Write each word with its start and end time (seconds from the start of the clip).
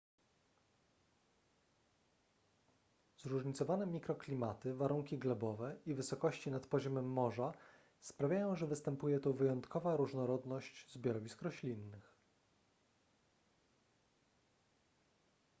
zróżnicowane 3.17 3.85
mikroklimaty 3.87 4.73
warunki 4.73 5.17
glebowe 5.17 5.77
i 5.85 5.93
wysokości 5.93 6.51
nad 6.51 6.67
poziomem 6.67 7.05
morza 7.05 7.51
sprawiają 8.01 8.55
że 8.55 8.67
występuje 8.67 9.19
tu 9.19 9.33
wyjątkowa 9.33 9.95
różnorodność 9.95 10.91
zbiorowisk 10.93 11.41
roślinnych 11.41 12.13